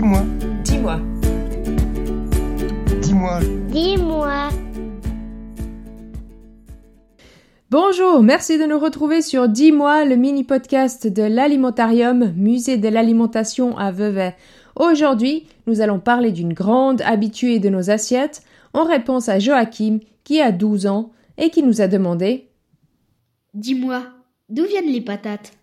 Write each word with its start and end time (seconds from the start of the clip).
Dis-moi. 0.00 0.22
Dis-moi. 0.64 1.00
Dis-moi. 3.02 3.40
Dis-moi. 3.68 4.48
Bonjour, 7.70 8.22
merci 8.22 8.56
de 8.56 8.64
nous 8.64 8.78
retrouver 8.78 9.20
sur 9.20 9.46
Dis-moi, 9.46 10.06
le 10.06 10.16
mini-podcast 10.16 11.06
de 11.06 11.22
l'Alimentarium, 11.24 12.32
musée 12.34 12.78
de 12.78 12.88
l'alimentation 12.88 13.76
à 13.76 13.92
Vevey. 13.92 14.34
Aujourd'hui, 14.74 15.46
nous 15.66 15.82
allons 15.82 16.00
parler 16.00 16.32
d'une 16.32 16.54
grande 16.54 17.02
habituée 17.02 17.58
de 17.58 17.68
nos 17.68 17.90
assiettes 17.90 18.40
en 18.72 18.84
réponse 18.84 19.28
à 19.28 19.38
Joachim 19.38 19.98
qui 20.24 20.40
a 20.40 20.50
12 20.50 20.86
ans 20.86 21.10
et 21.36 21.50
qui 21.50 21.62
nous 21.62 21.82
a 21.82 21.88
demandé 21.88 22.48
Dis-moi, 23.52 24.02
d'où 24.48 24.64
viennent 24.64 24.90
les 24.90 25.02
patates? 25.02 25.59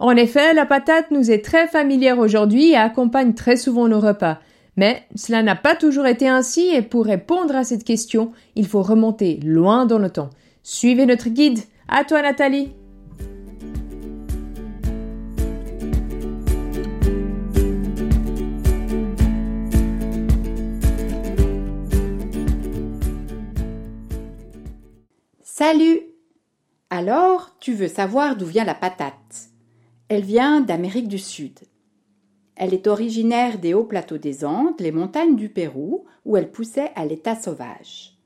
En 0.00 0.16
effet, 0.16 0.54
la 0.54 0.64
patate 0.64 1.10
nous 1.10 1.30
est 1.30 1.44
très 1.44 1.68
familière 1.68 2.18
aujourd'hui 2.18 2.70
et 2.70 2.76
accompagne 2.76 3.34
très 3.34 3.56
souvent 3.56 3.86
nos 3.86 4.00
repas. 4.00 4.38
Mais 4.76 5.02
cela 5.14 5.42
n'a 5.42 5.56
pas 5.56 5.76
toujours 5.76 6.06
été 6.06 6.26
ainsi 6.26 6.68
et 6.68 6.80
pour 6.80 7.04
répondre 7.04 7.54
à 7.54 7.64
cette 7.64 7.84
question, 7.84 8.32
il 8.56 8.66
faut 8.66 8.82
remonter 8.82 9.38
loin 9.44 9.84
dans 9.84 9.98
le 9.98 10.08
temps. 10.08 10.30
Suivez 10.62 11.04
notre 11.04 11.28
guide. 11.28 11.58
À 11.86 12.04
toi 12.04 12.22
Nathalie. 12.22 12.72
Salut 25.42 26.00
Alors, 26.88 27.50
tu 27.60 27.74
veux 27.74 27.88
savoir 27.88 28.36
d'où 28.36 28.46
vient 28.46 28.64
la 28.64 28.74
patate? 28.74 29.50
Elle 30.10 30.24
vient 30.24 30.60
d'Amérique 30.60 31.06
du 31.06 31.20
Sud. 31.20 31.60
Elle 32.56 32.74
est 32.74 32.88
originaire 32.88 33.60
des 33.60 33.74
hauts 33.74 33.84
plateaux 33.84 34.18
des 34.18 34.44
Andes, 34.44 34.80
les 34.80 34.90
montagnes 34.90 35.36
du 35.36 35.48
Pérou, 35.48 36.04
où 36.24 36.36
elle 36.36 36.50
poussait 36.50 36.90
à 36.96 37.06
l'état 37.06 37.36
sauvage. 37.36 38.18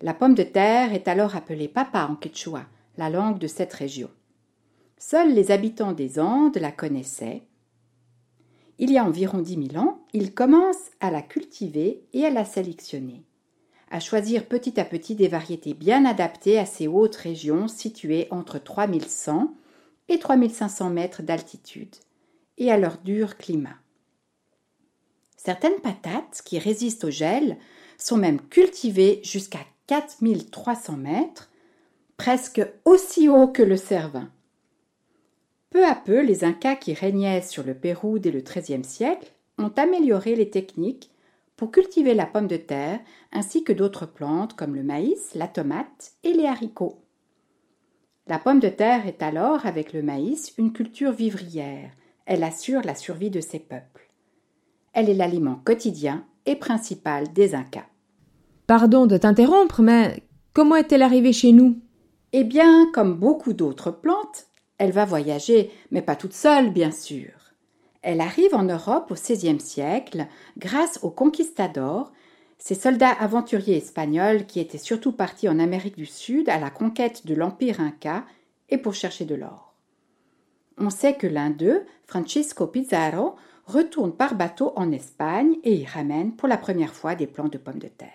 La 0.00 0.14
pomme 0.14 0.34
de 0.34 0.42
terre 0.42 0.94
est 0.94 1.08
alors 1.08 1.36
appelée 1.36 1.68
papa 1.68 2.08
en 2.10 2.16
quechua, 2.16 2.64
la 2.96 3.10
langue 3.10 3.38
de 3.38 3.48
cette 3.48 3.74
région. 3.74 4.08
Seuls 4.96 5.34
les 5.34 5.50
habitants 5.50 5.92
des 5.92 6.18
Andes 6.18 6.56
la 6.56 6.72
connaissaient. 6.72 7.42
Il 8.78 8.90
y 8.90 8.96
a 8.96 9.04
environ 9.04 9.42
dix 9.42 9.58
mille 9.58 9.76
ans, 9.76 10.00
ils 10.14 10.32
commencent 10.32 10.90
à 11.00 11.10
la 11.10 11.20
cultiver 11.20 12.02
et 12.14 12.24
à 12.24 12.30
la 12.30 12.46
sélectionner, 12.46 13.26
à 13.90 14.00
choisir 14.00 14.46
petit 14.46 14.80
à 14.80 14.86
petit 14.86 15.16
des 15.16 15.28
variétés 15.28 15.74
bien 15.74 16.06
adaptées 16.06 16.58
à 16.58 16.64
ces 16.64 16.88
hautes 16.88 17.16
régions 17.16 17.68
situées 17.68 18.26
entre 18.30 18.58
3100 18.58 19.54
et 20.10 20.18
3500 20.18 20.90
mètres 20.90 21.22
d'altitude 21.22 21.94
et 22.58 22.70
à 22.70 22.76
leur 22.76 22.98
dur 22.98 23.38
climat. 23.38 23.76
Certaines 25.36 25.80
patates 25.80 26.42
qui 26.44 26.58
résistent 26.58 27.04
au 27.04 27.10
gel 27.10 27.56
sont 27.96 28.18
même 28.18 28.40
cultivées 28.40 29.20
jusqu'à 29.24 29.60
4300 29.86 30.96
mètres, 30.98 31.50
presque 32.18 32.60
aussi 32.84 33.28
haut 33.28 33.48
que 33.48 33.62
le 33.62 33.76
Cervin. 33.76 34.30
Peu 35.70 35.86
à 35.86 35.94
peu, 35.94 36.20
les 36.20 36.44
Incas 36.44 36.76
qui 36.76 36.92
régnaient 36.92 37.42
sur 37.42 37.62
le 37.62 37.74
Pérou 37.74 38.18
dès 38.18 38.32
le 38.32 38.40
XIIIe 38.40 38.84
siècle 38.84 39.32
ont 39.56 39.72
amélioré 39.76 40.34
les 40.34 40.50
techniques 40.50 41.10
pour 41.56 41.70
cultiver 41.70 42.14
la 42.14 42.26
pomme 42.26 42.48
de 42.48 42.56
terre 42.56 43.00
ainsi 43.32 43.62
que 43.62 43.72
d'autres 43.72 44.06
plantes 44.06 44.56
comme 44.56 44.74
le 44.74 44.82
maïs, 44.82 45.34
la 45.34 45.46
tomate 45.46 46.12
et 46.24 46.32
les 46.32 46.46
haricots. 46.46 47.00
La 48.30 48.38
pomme 48.38 48.60
de 48.60 48.68
terre 48.68 49.08
est 49.08 49.24
alors, 49.24 49.66
avec 49.66 49.92
le 49.92 50.02
maïs, 50.02 50.54
une 50.56 50.72
culture 50.72 51.10
vivrière. 51.10 51.90
Elle 52.26 52.44
assure 52.44 52.80
la 52.84 52.94
survie 52.94 53.28
de 53.28 53.40
ces 53.40 53.58
peuples. 53.58 54.08
Elle 54.92 55.10
est 55.10 55.14
l'aliment 55.14 55.60
quotidien 55.64 56.24
et 56.46 56.54
principal 56.54 57.32
des 57.32 57.56
Incas. 57.56 57.88
Pardon 58.68 59.06
de 59.06 59.16
t'interrompre, 59.16 59.82
mais 59.82 60.22
comment 60.52 60.76
est-elle 60.76 61.02
arrivée 61.02 61.32
chez 61.32 61.50
nous? 61.50 61.80
Eh 62.32 62.44
bien, 62.44 62.86
comme 62.94 63.16
beaucoup 63.16 63.52
d'autres 63.52 63.90
plantes, 63.90 64.46
elle 64.78 64.92
va 64.92 65.04
voyager, 65.04 65.72
mais 65.90 66.00
pas 66.00 66.14
toute 66.14 66.32
seule, 66.32 66.70
bien 66.70 66.92
sûr. 66.92 67.32
Elle 68.02 68.20
arrive 68.20 68.54
en 68.54 68.62
Europe 68.62 69.10
au 69.10 69.14
XVIe 69.14 69.58
siècle 69.58 70.28
grâce 70.56 71.00
aux 71.02 71.10
conquistadors, 71.10 72.12
ces 72.60 72.74
soldats 72.74 73.16
aventuriers 73.18 73.78
espagnols 73.78 74.46
qui 74.46 74.60
étaient 74.60 74.78
surtout 74.78 75.12
partis 75.12 75.48
en 75.48 75.58
Amérique 75.58 75.96
du 75.96 76.06
Sud 76.06 76.48
à 76.50 76.58
la 76.58 76.70
conquête 76.70 77.26
de 77.26 77.34
l'Empire 77.34 77.80
Inca 77.80 78.24
et 78.68 78.76
pour 78.76 78.94
chercher 78.94 79.24
de 79.24 79.34
l'or. 79.34 79.74
On 80.78 80.90
sait 80.90 81.14
que 81.14 81.26
l'un 81.26 81.50
d'eux, 81.50 81.84
Francisco 82.06 82.66
Pizarro, 82.66 83.34
retourne 83.64 84.12
par 84.12 84.34
bateau 84.34 84.72
en 84.76 84.92
Espagne 84.92 85.56
et 85.64 85.74
y 85.74 85.86
ramène 85.86 86.36
pour 86.36 86.48
la 86.48 86.58
première 86.58 86.94
fois 86.94 87.14
des 87.14 87.26
plants 87.26 87.48
de 87.48 87.58
pommes 87.58 87.78
de 87.78 87.88
terre. 87.88 88.10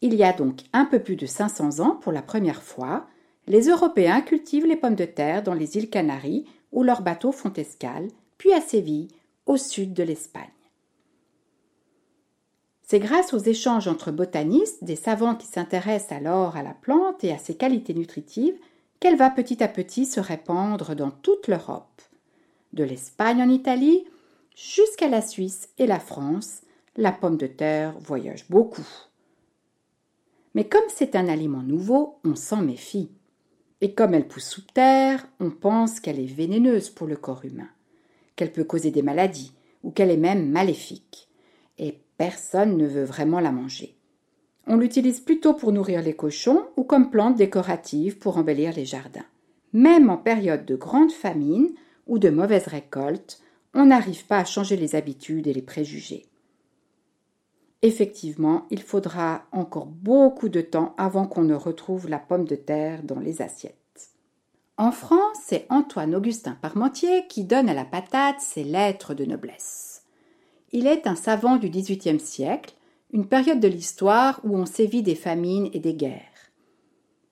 Il 0.00 0.14
y 0.14 0.24
a 0.24 0.32
donc 0.32 0.62
un 0.72 0.84
peu 0.84 0.98
plus 0.98 1.16
de 1.16 1.26
500 1.26 1.80
ans, 1.80 1.96
pour 1.96 2.12
la 2.12 2.22
première 2.22 2.62
fois, 2.62 3.06
les 3.46 3.68
Européens 3.68 4.22
cultivent 4.22 4.66
les 4.66 4.76
pommes 4.76 4.96
de 4.96 5.04
terre 5.04 5.42
dans 5.42 5.54
les 5.54 5.76
îles 5.76 5.90
Canaries 5.90 6.46
où 6.72 6.82
leurs 6.82 7.02
bateaux 7.02 7.32
font 7.32 7.52
escale, 7.52 8.08
puis 8.38 8.52
à 8.52 8.60
Séville, 8.60 9.08
au 9.46 9.56
sud 9.56 9.92
de 9.92 10.02
l'Espagne. 10.02 10.50
C'est 12.86 12.98
grâce 12.98 13.32
aux 13.32 13.38
échanges 13.38 13.88
entre 13.88 14.12
botanistes, 14.12 14.84
des 14.84 14.94
savants 14.94 15.34
qui 15.34 15.46
s'intéressent 15.46 16.12
alors 16.12 16.56
à 16.56 16.62
la 16.62 16.74
plante 16.74 17.24
et 17.24 17.32
à 17.32 17.38
ses 17.38 17.56
qualités 17.56 17.94
nutritives, 17.94 18.58
qu'elle 19.00 19.16
va 19.16 19.30
petit 19.30 19.62
à 19.62 19.68
petit 19.68 20.04
se 20.04 20.20
répandre 20.20 20.94
dans 20.94 21.10
toute 21.10 21.48
l'Europe. 21.48 22.02
De 22.74 22.84
l'Espagne 22.84 23.42
en 23.42 23.48
Italie 23.48 24.04
jusqu'à 24.54 25.08
la 25.08 25.22
Suisse 25.22 25.70
et 25.78 25.86
la 25.86 25.98
France, 25.98 26.60
la 26.96 27.10
pomme 27.10 27.38
de 27.38 27.46
terre 27.46 27.98
voyage 28.00 28.46
beaucoup. 28.50 28.86
Mais 30.54 30.68
comme 30.68 30.84
c'est 30.88 31.16
un 31.16 31.28
aliment 31.28 31.62
nouveau, 31.62 32.18
on 32.22 32.36
s'en 32.36 32.60
méfie. 32.60 33.10
Et 33.80 33.94
comme 33.94 34.12
elle 34.12 34.28
pousse 34.28 34.48
sous 34.48 34.62
terre, 34.62 35.26
on 35.40 35.50
pense 35.50 36.00
qu'elle 36.00 36.20
est 36.20 36.26
vénéneuse 36.26 36.90
pour 36.90 37.06
le 37.06 37.16
corps 37.16 37.44
humain, 37.44 37.68
qu'elle 38.36 38.52
peut 38.52 38.64
causer 38.64 38.90
des 38.90 39.02
maladies, 39.02 39.52
ou 39.82 39.90
qu'elle 39.90 40.10
est 40.10 40.16
même 40.18 40.50
maléfique. 40.50 41.28
Et 41.78 41.98
personne 42.16 42.76
ne 42.76 42.86
veut 42.86 43.04
vraiment 43.04 43.40
la 43.40 43.52
manger. 43.52 43.96
On 44.66 44.76
l'utilise 44.76 45.20
plutôt 45.20 45.54
pour 45.54 45.72
nourrir 45.72 46.02
les 46.02 46.14
cochons 46.14 46.66
ou 46.76 46.84
comme 46.84 47.10
plante 47.10 47.36
décorative 47.36 48.18
pour 48.18 48.38
embellir 48.38 48.72
les 48.72 48.84
jardins. 48.84 49.26
Même 49.72 50.08
en 50.08 50.16
période 50.16 50.64
de 50.64 50.76
grande 50.76 51.12
famine 51.12 51.70
ou 52.06 52.18
de 52.18 52.30
mauvaise 52.30 52.66
récolte, 52.66 53.40
on 53.74 53.86
n'arrive 53.86 54.24
pas 54.26 54.38
à 54.38 54.44
changer 54.44 54.76
les 54.76 54.94
habitudes 54.94 55.46
et 55.46 55.52
les 55.52 55.62
préjugés. 55.62 56.26
Effectivement, 57.82 58.66
il 58.70 58.80
faudra 58.80 59.42
encore 59.52 59.86
beaucoup 59.86 60.48
de 60.48 60.62
temps 60.62 60.94
avant 60.96 61.26
qu'on 61.26 61.42
ne 61.42 61.54
retrouve 61.54 62.08
la 62.08 62.18
pomme 62.18 62.46
de 62.46 62.56
terre 62.56 63.02
dans 63.02 63.20
les 63.20 63.42
assiettes. 63.42 63.74
En 64.78 64.90
France, 64.90 65.36
c'est 65.44 65.66
Antoine-Augustin 65.68 66.56
Parmentier 66.60 67.26
qui 67.28 67.44
donne 67.44 67.68
à 67.68 67.74
la 67.74 67.84
patate 67.84 68.40
ses 68.40 68.64
lettres 68.64 69.12
de 69.12 69.24
noblesse. 69.24 69.93
Il 70.74 70.86
est 70.86 71.06
un 71.06 71.14
savant 71.14 71.56
du 71.56 71.70
XVIIIe 71.70 72.20
siècle, 72.20 72.74
une 73.14 73.26
période 73.26 73.60
de 73.60 73.68
l'histoire 73.68 74.40
où 74.44 74.54
on 74.58 74.66
sévit 74.66 75.02
des 75.02 75.14
famines 75.14 75.70
et 75.72 75.80
des 75.80 75.94
guerres. 75.94 76.52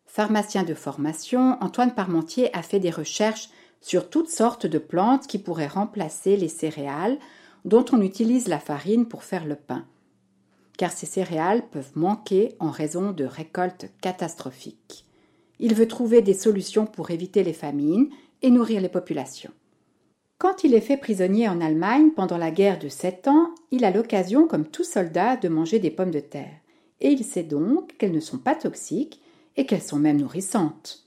Pharmacien 0.06 0.62
de 0.62 0.72
formation, 0.72 1.58
Antoine 1.60 1.94
Parmentier 1.94 2.48
a 2.56 2.62
fait 2.62 2.80
des 2.80 2.91
recherches 2.91 3.50
sur 3.82 4.08
toutes 4.08 4.30
sortes 4.30 4.64
de 4.64 4.78
plantes 4.78 5.26
qui 5.26 5.38
pourraient 5.38 5.66
remplacer 5.66 6.38
les 6.38 6.48
céréales 6.48 7.19
dont 7.66 7.84
on 7.92 8.00
utilise 8.00 8.48
la 8.48 8.58
farine 8.58 9.06
pour 9.06 9.25
faire 9.25 9.44
le 9.44 9.56
pain 9.56 9.84
car 10.82 10.91
ces 10.91 11.06
céréales 11.06 11.69
peuvent 11.70 11.92
manquer 11.94 12.56
en 12.59 12.70
raison 12.70 13.12
de 13.12 13.24
récoltes 13.24 13.86
catastrophiques. 14.00 15.06
Il 15.59 15.74
veut 15.74 15.86
trouver 15.86 16.22
des 16.22 16.34
solutions 16.34 16.86
pour 16.86 17.10
éviter 17.10 17.44
les 17.44 17.53
famines 17.53 18.09
et 18.42 18.50
nourrir 18.50 18.80
les 18.80 18.88
populations. 18.88 19.53
Quand 20.42 20.64
il 20.64 20.75
est 20.75 20.80
fait 20.80 20.97
prisonnier 20.97 21.48
en 21.48 21.60
Allemagne 21.60 22.10
pendant 22.10 22.36
la 22.36 22.50
guerre 22.50 22.80
de 22.80 22.89
Sept 22.89 23.28
Ans, 23.28 23.54
il 23.71 23.84
a 23.84 23.92
l'occasion, 23.92 24.48
comme 24.48 24.66
tout 24.66 24.83
soldat, 24.83 25.36
de 25.36 25.48
manger 25.48 25.78
des 25.78 25.92
pommes 25.92 26.10
de 26.10 26.18
terre, 26.18 26.59
et 26.98 27.10
il 27.10 27.22
sait 27.22 27.44
donc 27.44 27.97
qu'elles 27.97 28.10
ne 28.10 28.18
sont 28.18 28.39
pas 28.39 28.56
toxiques 28.56 29.22
et 29.56 29.66
qu'elles 29.66 29.80
sont 29.80 30.00
même 30.00 30.16
nourrissantes. 30.16 31.06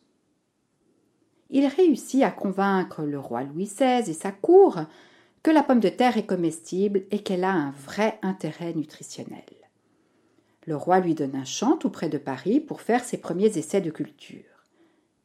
Il 1.50 1.66
réussit 1.66 2.24
à 2.24 2.32
convaincre 2.32 3.04
le 3.04 3.20
roi 3.20 3.44
Louis 3.44 3.66
XVI 3.66 4.10
et 4.10 4.14
sa 4.14 4.32
cour 4.32 4.80
que 5.44 5.52
la 5.52 5.64
pomme 5.64 5.82
de 5.82 5.90
terre 5.90 6.16
est 6.16 6.26
comestible 6.26 7.04
et 7.12 7.20
qu'elle 7.20 7.44
a 7.44 7.52
un 7.52 7.72
vrai 7.72 8.18
intérêt 8.22 8.74
nutritionnel. 8.74 9.44
Le 10.66 10.78
roi 10.78 11.02
lui 11.02 11.14
donne 11.14 11.36
un 11.36 11.44
champ 11.44 11.76
tout 11.76 11.90
près 11.90 12.08
de 12.08 12.18
Paris 12.18 12.62
pour 12.62 12.80
faire 12.80 13.04
ses 13.04 13.18
premiers 13.18 13.58
essais 13.58 13.82
de 13.82 13.92
culture. 13.92 14.64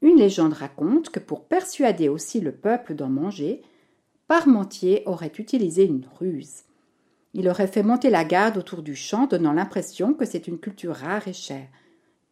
Une 0.03 0.17
légende 0.17 0.55
raconte 0.55 1.11
que 1.11 1.21
pour 1.21 1.45
persuader 1.45 2.09
aussi 2.09 2.41
le 2.41 2.51
peuple 2.51 2.97
d'en 2.97 3.09
manger, 3.09 3.63
Parmentier 4.31 5.03
aurait 5.07 5.33
utilisé 5.39 5.85
une 5.87 6.07
ruse. 6.21 6.63
Il 7.35 7.49
aurait 7.49 7.67
fait 7.67 7.83
monter 7.83 8.11
la 8.11 8.25
garde 8.25 8.59
autour 8.59 8.83
du 8.83 8.95
champ, 8.95 9.27
donnant 9.27 9.53
l'impression 9.53 10.15
que 10.15 10.25
c'est 10.25 10.47
une 10.47 10.61
culture 10.61 10.95
rare 10.95 11.27
et 11.27 11.33
chère, 11.33 11.67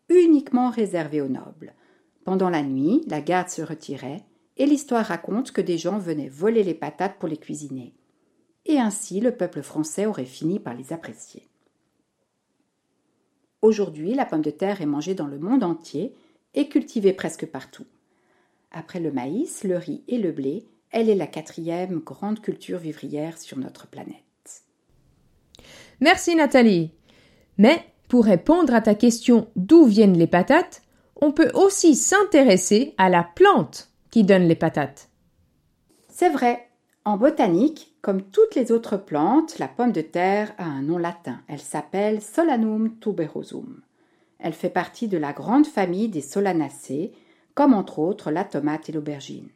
uniquement 0.08 0.70
réservée 0.70 1.20
aux 1.20 1.28
nobles. 1.28 1.74
Pendant 2.22 2.50
la 2.50 2.62
nuit, 2.62 3.02
la 3.08 3.20
garde 3.20 3.48
se 3.48 3.62
retirait, 3.62 4.22
et 4.58 4.64
l'histoire 4.64 5.06
raconte 5.06 5.50
que 5.50 5.60
des 5.60 5.76
gens 5.76 5.98
venaient 5.98 6.28
voler 6.28 6.62
les 6.62 6.74
patates 6.74 7.18
pour 7.18 7.28
les 7.28 7.36
cuisiner. 7.36 7.92
et 8.64 8.78
ainsi 8.78 9.18
le 9.18 9.32
peuple 9.32 9.62
français 9.62 10.06
aurait 10.06 10.24
fini 10.24 10.60
par 10.60 10.74
les 10.74 10.92
apprécier. 10.92 11.48
Aujourd'hui, 13.60 14.14
la 14.14 14.24
pomme 14.24 14.42
de 14.42 14.50
terre 14.50 14.80
est 14.82 14.86
mangée 14.86 15.16
dans 15.16 15.26
le 15.26 15.40
monde 15.40 15.64
entier 15.64 16.14
et 16.54 16.68
cultivée 16.68 17.12
presque 17.12 17.46
partout. 17.46 17.86
Après 18.70 19.00
le 19.00 19.10
maïs, 19.10 19.64
le 19.64 19.78
riz 19.78 20.04
et 20.06 20.18
le 20.18 20.30
blé, 20.30 20.64
elle 20.90 21.10
est 21.10 21.14
la 21.14 21.26
quatrième 21.26 21.98
grande 22.00 22.40
culture 22.40 22.78
vivrière 22.78 23.38
sur 23.38 23.58
notre 23.58 23.86
planète. 23.86 24.14
Merci 26.00 26.34
Nathalie. 26.36 26.92
Mais 27.58 27.84
pour 28.08 28.24
répondre 28.24 28.74
à 28.74 28.80
ta 28.80 28.94
question 28.94 29.48
d'où 29.56 29.84
viennent 29.84 30.16
les 30.16 30.26
patates, 30.26 30.82
on 31.20 31.32
peut 31.32 31.50
aussi 31.54 31.94
s'intéresser 31.94 32.94
à 32.96 33.08
la 33.08 33.22
plante 33.22 33.90
qui 34.10 34.24
donne 34.24 34.46
les 34.46 34.54
patates. 34.54 35.10
C'est 36.08 36.30
vrai. 36.30 36.68
En 37.04 37.16
botanique, 37.16 37.94
comme 38.02 38.22
toutes 38.22 38.54
les 38.54 38.70
autres 38.70 38.96
plantes, 38.96 39.58
la 39.58 39.68
pomme 39.68 39.92
de 39.92 40.00
terre 40.00 40.52
a 40.58 40.64
un 40.64 40.82
nom 40.82 40.98
latin. 40.98 41.40
Elle 41.48 41.60
s'appelle 41.60 42.20
Solanum 42.22 42.98
tuberosum. 43.00 43.80
Elle 44.38 44.52
fait 44.52 44.70
partie 44.70 45.08
de 45.08 45.18
la 45.18 45.32
grande 45.32 45.66
famille 45.66 46.08
des 46.08 46.20
solanacées, 46.20 47.12
comme 47.54 47.74
entre 47.74 47.98
autres 47.98 48.30
la 48.30 48.44
tomate 48.44 48.88
et 48.88 48.92
l'aubergine. 48.92 49.48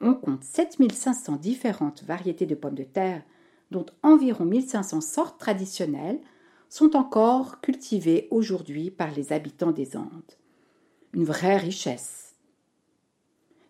On 0.00 0.14
compte 0.14 0.44
7500 0.44 1.36
différentes 1.36 2.04
variétés 2.04 2.46
de 2.46 2.54
pommes 2.54 2.74
de 2.74 2.84
terre, 2.84 3.22
dont 3.70 3.86
environ 4.02 4.44
1500 4.44 5.00
sortes 5.00 5.40
traditionnelles 5.40 6.20
sont 6.68 6.96
encore 6.96 7.60
cultivées 7.60 8.28
aujourd'hui 8.30 8.90
par 8.90 9.10
les 9.10 9.32
habitants 9.32 9.72
des 9.72 9.96
Andes. 9.96 10.36
Une 11.14 11.24
vraie 11.24 11.56
richesse. 11.56 12.36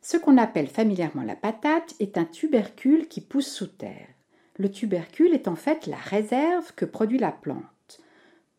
Ce 0.02 0.16
qu'on 0.16 0.38
appelle 0.38 0.68
familièrement 0.68 1.22
la 1.22 1.36
patate 1.36 1.94
est 2.00 2.18
un 2.18 2.24
tubercule 2.24 3.08
qui 3.08 3.20
pousse 3.20 3.50
sous 3.50 3.66
terre. 3.66 4.08
Le 4.56 4.70
tubercule 4.70 5.34
est 5.34 5.48
en 5.48 5.56
fait 5.56 5.86
la 5.86 5.96
réserve 5.96 6.74
que 6.74 6.84
produit 6.84 7.18
la 7.18 7.32
plante. 7.32 8.00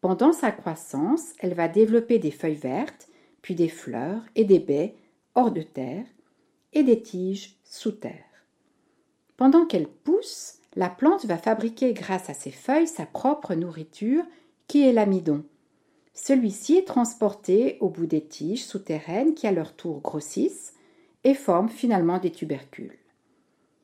Pendant 0.01 0.31
sa 0.31 0.51
croissance, 0.51 1.33
elle 1.39 1.53
va 1.53 1.67
développer 1.67 2.19
des 2.19 2.31
feuilles 2.31 2.55
vertes, 2.55 3.09
puis 3.41 3.53
des 3.53 3.67
fleurs 3.67 4.21
et 4.35 4.45
des 4.45 4.59
baies 4.59 4.95
hors 5.35 5.51
de 5.51 5.61
terre 5.61 6.05
et 6.73 6.83
des 6.83 7.01
tiges 7.01 7.57
sous 7.63 7.91
terre. 7.91 8.25
Pendant 9.37 9.65
qu'elle 9.65 9.87
pousse, 9.87 10.59
la 10.75 10.89
plante 10.89 11.25
va 11.25 11.37
fabriquer 11.37 11.93
grâce 11.93 12.29
à 12.29 12.33
ses 12.33 12.51
feuilles 12.51 12.87
sa 12.87 13.05
propre 13.05 13.55
nourriture 13.55 14.23
qui 14.67 14.87
est 14.87 14.93
l'amidon. 14.93 15.43
Celui-ci 16.13 16.75
est 16.75 16.87
transporté 16.87 17.77
au 17.79 17.89
bout 17.89 18.05
des 18.05 18.23
tiges 18.23 18.65
souterraines 18.65 19.33
qui 19.33 19.47
à 19.47 19.51
leur 19.51 19.73
tour 19.73 20.01
grossissent 20.01 20.73
et 21.23 21.33
forment 21.33 21.69
finalement 21.69 22.19
des 22.19 22.31
tubercules. 22.31 22.97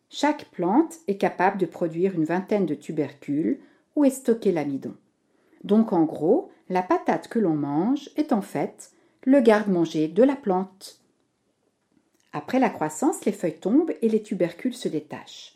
Chaque 0.09 0.45
plante 0.51 0.95
est 1.07 1.17
capable 1.17 1.57
de 1.57 1.65
produire 1.65 2.13
une 2.13 2.25
vingtaine 2.25 2.65
de 2.65 2.75
tubercules 2.75 3.59
où 3.95 4.05
est 4.05 4.09
stocké 4.09 4.51
l'amidon. 4.51 4.95
Donc 5.63 5.93
en 5.93 6.03
gros, 6.03 6.51
la 6.69 6.83
patate 6.83 7.27
que 7.27 7.39
l'on 7.39 7.55
mange 7.55 8.09
est 8.15 8.31
en 8.31 8.41
fait 8.41 8.91
le 9.23 9.41
garde-manger 9.41 10.07
de 10.07 10.23
la 10.23 10.35
plante. 10.35 11.01
Après 12.35 12.59
la 12.59 12.69
croissance, 12.69 13.23
les 13.23 13.31
feuilles 13.31 13.61
tombent 13.61 13.93
et 14.01 14.09
les 14.09 14.21
tubercules 14.21 14.73
se 14.73 14.89
détachent. 14.89 15.55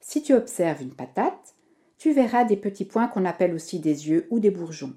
Si 0.00 0.22
tu 0.22 0.32
observes 0.32 0.80
une 0.80 0.94
patate, 0.94 1.54
tu 1.98 2.14
verras 2.14 2.44
des 2.44 2.56
petits 2.56 2.86
points 2.86 3.08
qu'on 3.08 3.26
appelle 3.26 3.52
aussi 3.52 3.78
des 3.78 4.08
yeux 4.08 4.26
ou 4.30 4.40
des 4.40 4.50
bourgeons. 4.50 4.94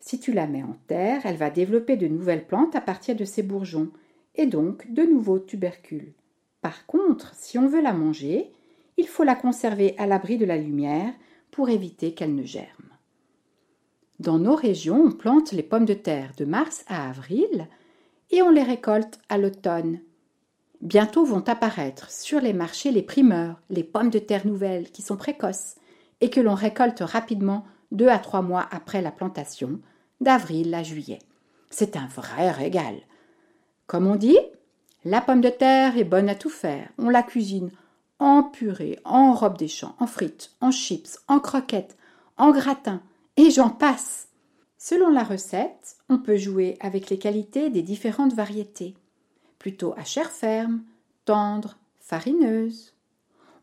Si 0.00 0.18
tu 0.18 0.32
la 0.32 0.48
mets 0.48 0.64
en 0.64 0.76
terre, 0.88 1.20
elle 1.24 1.36
va 1.36 1.48
développer 1.50 1.96
de 1.96 2.08
nouvelles 2.08 2.44
plantes 2.44 2.74
à 2.74 2.80
partir 2.80 3.14
de 3.14 3.24
ces 3.24 3.44
bourgeons, 3.44 3.92
et 4.34 4.46
donc 4.46 4.92
de 4.92 5.04
nouveaux 5.04 5.38
tubercules. 5.38 6.12
Par 6.60 6.86
contre, 6.86 7.32
si 7.36 7.56
on 7.56 7.68
veut 7.68 7.80
la 7.80 7.92
manger, 7.92 8.50
il 8.96 9.06
faut 9.06 9.22
la 9.22 9.36
conserver 9.36 9.94
à 9.96 10.08
l'abri 10.08 10.38
de 10.38 10.44
la 10.44 10.56
lumière 10.56 11.14
pour 11.52 11.68
éviter 11.68 12.14
qu'elle 12.14 12.34
ne 12.34 12.42
germe. 12.42 12.66
Dans 14.18 14.40
nos 14.40 14.56
régions, 14.56 15.04
on 15.04 15.12
plante 15.12 15.52
les 15.52 15.62
pommes 15.62 15.84
de 15.84 15.94
terre 15.94 16.32
de 16.36 16.44
mars 16.44 16.84
à 16.88 17.08
avril 17.08 17.68
et 18.32 18.42
on 18.42 18.50
les 18.50 18.64
récolte 18.64 19.20
à 19.28 19.38
l'automne 19.38 20.00
Bientôt 20.82 21.24
vont 21.24 21.42
apparaître 21.48 22.10
sur 22.10 22.40
les 22.40 22.52
marchés 22.52 22.90
les 22.90 23.02
primeurs, 23.02 23.60
les 23.70 23.84
pommes 23.84 24.10
de 24.10 24.18
terre 24.18 24.46
nouvelles 24.46 24.90
qui 24.90 25.02
sont 25.02 25.16
précoces 25.16 25.76
et 26.20 26.30
que 26.30 26.40
l'on 26.40 26.54
récolte 26.54 27.00
rapidement 27.00 27.64
deux 27.92 28.08
à 28.08 28.18
trois 28.18 28.42
mois 28.42 28.66
après 28.70 29.00
la 29.00 29.10
plantation, 29.10 29.80
d'avril 30.20 30.74
à 30.74 30.82
juillet. 30.82 31.18
C'est 31.70 31.96
un 31.96 32.06
vrai 32.06 32.50
régal. 32.50 32.96
Comme 33.86 34.06
on 34.06 34.16
dit, 34.16 34.38
la 35.04 35.20
pomme 35.20 35.40
de 35.40 35.48
terre 35.48 35.96
est 35.96 36.04
bonne 36.04 36.28
à 36.28 36.34
tout 36.34 36.50
faire. 36.50 36.88
On 36.98 37.08
la 37.08 37.22
cuisine 37.22 37.70
en 38.18 38.42
purée, 38.42 38.98
en 39.04 39.34
robe 39.34 39.58
des 39.58 39.68
champs, 39.68 39.94
en 39.98 40.06
frites, 40.06 40.52
en 40.60 40.70
chips, 40.70 41.18
en 41.28 41.38
croquettes, 41.38 41.96
en 42.38 42.50
gratin, 42.50 43.02
et 43.36 43.50
j'en 43.50 43.70
passe. 43.70 44.28
Selon 44.78 45.10
la 45.10 45.22
recette, 45.22 45.96
on 46.08 46.18
peut 46.18 46.36
jouer 46.36 46.76
avec 46.80 47.10
les 47.10 47.18
qualités 47.18 47.70
des 47.70 47.82
différentes 47.82 48.34
variétés 48.34 48.94
plutôt 49.58 49.94
à 49.96 50.04
chair 50.04 50.30
ferme, 50.30 50.82
tendre, 51.24 51.78
farineuse. 52.00 52.94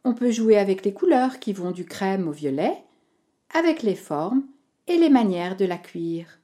On 0.03 0.13
peut 0.13 0.31
jouer 0.31 0.57
avec 0.57 0.83
les 0.83 0.93
couleurs 0.93 1.39
qui 1.39 1.53
vont 1.53 1.71
du 1.71 1.85
crème 1.85 2.27
au 2.27 2.31
violet, 2.31 2.77
avec 3.53 3.83
les 3.83 3.95
formes 3.95 4.43
et 4.87 4.97
les 4.97 5.09
manières 5.09 5.55
de 5.55 5.65
la 5.65 5.77
cuire. 5.77 6.39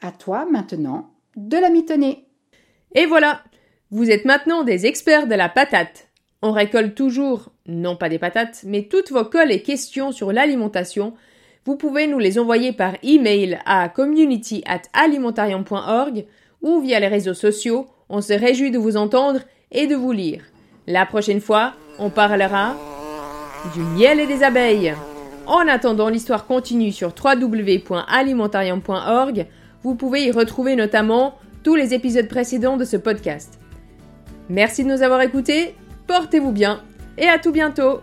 À 0.00 0.10
toi 0.10 0.46
maintenant 0.50 1.10
de 1.36 1.56
la 1.56 1.70
mitonner. 1.70 2.26
Et 2.94 3.06
voilà, 3.06 3.42
vous 3.90 4.10
êtes 4.10 4.24
maintenant 4.24 4.64
des 4.64 4.86
experts 4.86 5.26
de 5.26 5.34
la 5.34 5.48
patate. 5.48 6.08
On 6.42 6.52
récolte 6.52 6.94
toujours, 6.94 7.52
non 7.66 7.96
pas 7.96 8.08
des 8.08 8.18
patates, 8.18 8.64
mais 8.66 8.82
toutes 8.82 9.10
vos 9.10 9.24
cols 9.24 9.52
et 9.52 9.62
questions 9.62 10.12
sur 10.12 10.32
l'alimentation. 10.32 11.14
Vous 11.64 11.76
pouvez 11.76 12.06
nous 12.06 12.18
les 12.18 12.38
envoyer 12.38 12.72
par 12.72 12.94
email 13.02 13.58
à 13.64 13.88
community 13.88 14.62
at 14.66 14.82
alimentarium.org 14.92 16.26
ou 16.60 16.80
via 16.80 17.00
les 17.00 17.08
réseaux 17.08 17.34
sociaux 17.34 17.86
on 18.08 18.20
se 18.20 18.32
réjouit 18.32 18.70
de 18.70 18.78
vous 18.78 18.96
entendre 18.96 19.40
et 19.72 19.86
de 19.86 19.94
vous 19.94 20.12
lire. 20.12 20.42
La 20.86 21.06
prochaine 21.06 21.40
fois, 21.40 21.72
on 21.98 22.10
parlera 22.10 22.76
du 23.74 23.80
miel 23.80 24.20
et 24.20 24.26
des 24.26 24.42
abeilles. 24.42 24.94
En 25.46 25.66
attendant, 25.68 26.08
l'histoire 26.08 26.46
continue 26.46 26.92
sur 26.92 27.12
www.alimentarium.org. 27.22 29.46
Vous 29.82 29.94
pouvez 29.94 30.24
y 30.24 30.30
retrouver 30.30 30.76
notamment 30.76 31.38
tous 31.62 31.74
les 31.74 31.94
épisodes 31.94 32.28
précédents 32.28 32.76
de 32.76 32.84
ce 32.84 32.96
podcast. 32.96 33.58
Merci 34.48 34.84
de 34.84 34.90
nous 34.90 35.02
avoir 35.02 35.20
écoutés, 35.22 35.74
portez-vous 36.06 36.52
bien 36.52 36.80
et 37.16 37.28
à 37.28 37.38
tout 37.38 37.52
bientôt 37.52 38.00